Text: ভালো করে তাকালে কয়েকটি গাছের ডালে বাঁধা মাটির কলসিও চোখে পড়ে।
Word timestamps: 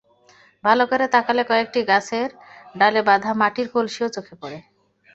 ভালো 0.63 0.83
করে 0.91 1.05
তাকালে 1.15 1.43
কয়েকটি 1.49 1.79
গাছের 1.89 2.29
ডালে 2.79 3.01
বাঁধা 3.09 3.31
মাটির 3.41 3.67
কলসিও 3.73 4.07
চোখে 4.15 4.35
পড়ে। 4.41 4.59